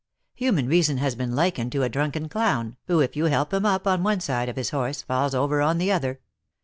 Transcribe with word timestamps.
Human 0.33 0.67
reason 0.67 0.97
has 0.97 1.13
been 1.13 1.35
likened 1.35 1.71
to 1.73 1.83
a 1.83 1.87
drunken 1.89 2.27
clown, 2.27 2.75
who 2.87 3.01
if 3.01 3.15
you 3.15 3.25
help 3.25 3.53
him 3.53 3.67
up 3.67 3.85
on 3.85 4.01
one 4.01 4.19
side 4.19 4.49
of 4.49 4.55
his 4.55 4.71
horse, 4.71 5.03
falls 5.03 5.35
over 5.35 5.61
on 5.61 5.77
the 5.77 5.91
other. 5.91 6.21